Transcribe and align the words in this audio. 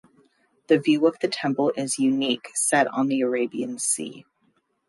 The 0.65 0.79
view 0.79 1.05
of 1.05 1.19
the 1.19 1.27
temple 1.27 1.71
is 1.77 1.99
unique 1.99 2.49
set 2.55 2.87
on 2.87 3.05
the 3.07 3.21
Arabian 3.21 3.77
Sea. 3.77 4.25